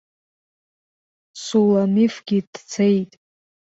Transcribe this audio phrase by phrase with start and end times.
[1.43, 3.11] Суламифгьы дцеит!